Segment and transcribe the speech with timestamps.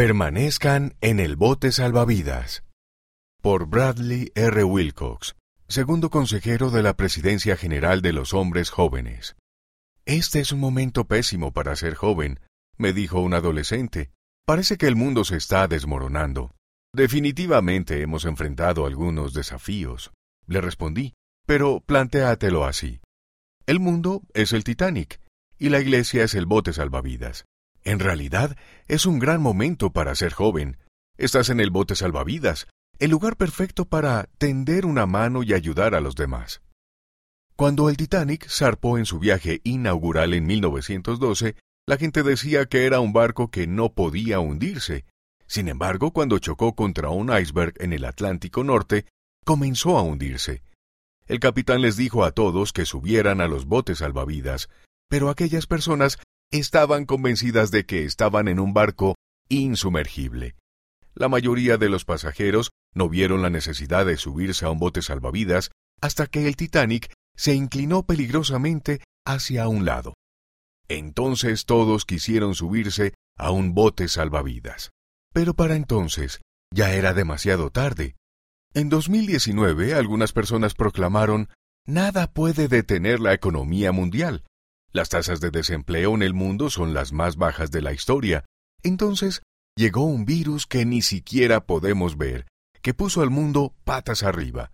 [0.00, 2.64] Permanezcan en el bote salvavidas.
[3.42, 4.64] Por Bradley R.
[4.64, 5.36] Wilcox,
[5.68, 9.36] segundo consejero de la Presidencia General de los Hombres Jóvenes.
[10.06, 12.40] Este es un momento pésimo para ser joven,
[12.78, 14.10] me dijo un adolescente.
[14.46, 16.54] Parece que el mundo se está desmoronando.
[16.94, 20.12] Definitivamente hemos enfrentado algunos desafíos.
[20.46, 21.12] Le respondí,
[21.46, 23.02] pero plantéatelo así.
[23.66, 25.20] El mundo es el Titanic
[25.58, 27.44] y la iglesia es el bote salvavidas.
[27.84, 28.56] En realidad,
[28.88, 30.78] es un gran momento para ser joven.
[31.16, 32.66] Estás en el bote salvavidas,
[32.98, 36.60] el lugar perfecto para tender una mano y ayudar a los demás.
[37.56, 43.00] Cuando el Titanic zarpó en su viaje inaugural en 1912, la gente decía que era
[43.00, 45.04] un barco que no podía hundirse.
[45.46, 49.06] Sin embargo, cuando chocó contra un iceberg en el Atlántico Norte,
[49.44, 50.62] comenzó a hundirse.
[51.26, 54.68] El capitán les dijo a todos que subieran a los botes salvavidas,
[55.08, 56.18] pero aquellas personas
[56.50, 59.14] estaban convencidas de que estaban en un barco
[59.48, 60.56] insumergible.
[61.14, 65.70] La mayoría de los pasajeros no vieron la necesidad de subirse a un bote salvavidas
[66.00, 70.14] hasta que el Titanic se inclinó peligrosamente hacia un lado.
[70.88, 74.90] Entonces todos quisieron subirse a un bote salvavidas.
[75.32, 76.40] Pero para entonces
[76.72, 78.16] ya era demasiado tarde.
[78.74, 81.48] En 2019 algunas personas proclamaron
[81.86, 84.44] Nada puede detener la economía mundial.
[84.92, 88.44] Las tasas de desempleo en el mundo son las más bajas de la historia.
[88.82, 89.42] Entonces
[89.76, 92.46] llegó un virus que ni siquiera podemos ver,
[92.82, 94.72] que puso al mundo patas arriba.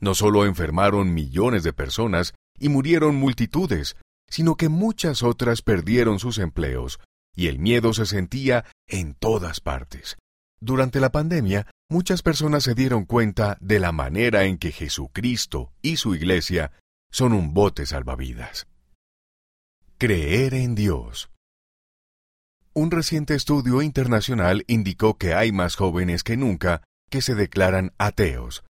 [0.00, 3.96] No solo enfermaron millones de personas y murieron multitudes,
[4.28, 7.00] sino que muchas otras perdieron sus empleos,
[7.34, 10.16] y el miedo se sentía en todas partes.
[10.60, 15.96] Durante la pandemia, muchas personas se dieron cuenta de la manera en que Jesucristo y
[15.96, 16.72] su Iglesia
[17.10, 18.66] son un bote salvavidas.
[20.00, 21.28] Creer en Dios.
[22.72, 28.62] Un reciente estudio internacional indicó que hay más jóvenes que nunca que se declaran ateos.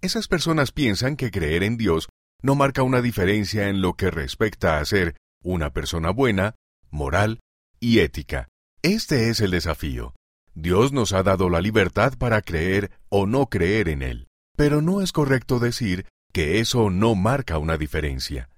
[0.00, 2.08] Esas personas piensan que creer en Dios
[2.42, 6.56] no marca una diferencia en lo que respecta a ser una persona buena,
[6.90, 7.38] moral
[7.78, 8.48] y ética.
[8.82, 10.16] Este es el desafío.
[10.56, 14.26] Dios nos ha dado la libertad para creer o no creer en Él,
[14.56, 18.48] pero no es correcto decir que eso no marca una diferencia.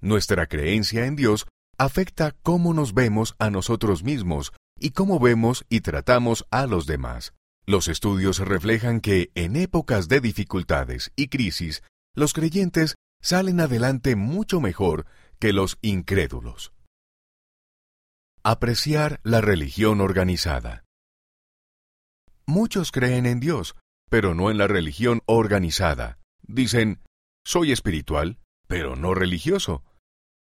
[0.00, 1.46] Nuestra creencia en Dios
[1.78, 7.34] afecta cómo nos vemos a nosotros mismos y cómo vemos y tratamos a los demás.
[7.66, 11.82] Los estudios reflejan que en épocas de dificultades y crisis,
[12.14, 15.06] los creyentes salen adelante mucho mejor
[15.38, 16.72] que los incrédulos.
[18.42, 20.84] Apreciar la religión organizada.
[22.46, 23.76] Muchos creen en Dios,
[24.08, 26.18] pero no en la religión organizada.
[26.42, 27.02] Dicen,
[27.44, 29.84] soy espiritual, pero no religioso.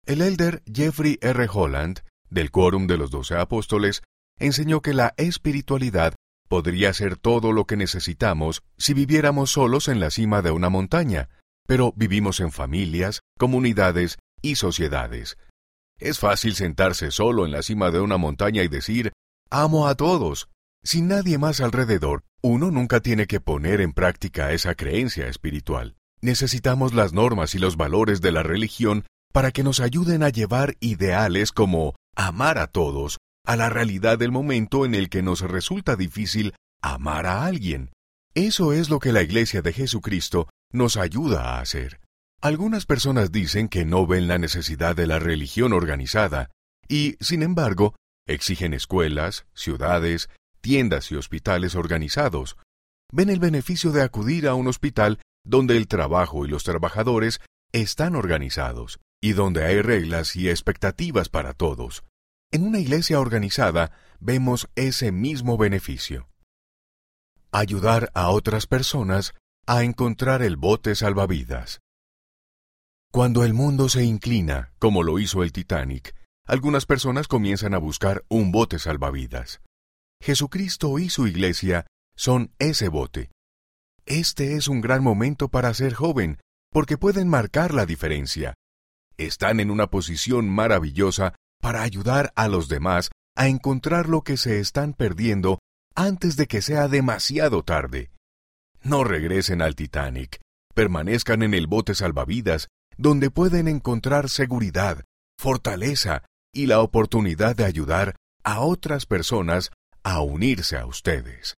[0.06, 1.48] El elder Jeffrey R.
[1.52, 1.98] Holland,
[2.30, 4.04] del Quórum de los Doce Apóstoles,
[4.38, 6.14] enseñó que la espiritualidad
[6.48, 11.28] podría ser todo lo que necesitamos si viviéramos solos en la cima de una montaña,
[11.66, 15.38] pero vivimos en familias, comunidades y sociedades.
[15.98, 19.10] Es fácil sentarse solo en la cima de una montaña y decir,
[19.50, 20.48] amo a todos.
[20.84, 25.96] Sin nadie más alrededor, uno nunca tiene que poner en práctica esa creencia espiritual.
[26.20, 29.04] Necesitamos las normas y los valores de la religión
[29.36, 34.32] para que nos ayuden a llevar ideales como amar a todos a la realidad del
[34.32, 37.90] momento en el que nos resulta difícil amar a alguien.
[38.32, 42.00] Eso es lo que la Iglesia de Jesucristo nos ayuda a hacer.
[42.40, 46.48] Algunas personas dicen que no ven la necesidad de la religión organizada
[46.88, 47.94] y, sin embargo,
[48.26, 50.30] exigen escuelas, ciudades,
[50.62, 52.56] tiendas y hospitales organizados.
[53.12, 57.42] Ven el beneficio de acudir a un hospital donde el trabajo y los trabajadores
[57.74, 62.04] están organizados y donde hay reglas y expectativas para todos.
[62.52, 66.28] En una iglesia organizada vemos ese mismo beneficio.
[67.50, 69.34] Ayudar a otras personas
[69.66, 71.80] a encontrar el bote salvavidas.
[73.12, 76.14] Cuando el mundo se inclina, como lo hizo el Titanic,
[76.46, 79.60] algunas personas comienzan a buscar un bote salvavidas.
[80.22, 81.86] Jesucristo y su iglesia
[82.16, 83.30] son ese bote.
[84.04, 86.38] Este es un gran momento para ser joven,
[86.70, 88.54] porque pueden marcar la diferencia
[89.18, 94.60] están en una posición maravillosa para ayudar a los demás a encontrar lo que se
[94.60, 95.58] están perdiendo
[95.94, 98.10] antes de que sea demasiado tarde.
[98.82, 100.40] No regresen al Titanic,
[100.74, 105.04] permanezcan en el bote salvavidas, donde pueden encontrar seguridad,
[105.38, 106.22] fortaleza
[106.52, 109.70] y la oportunidad de ayudar a otras personas
[110.02, 111.54] a unirse a ustedes.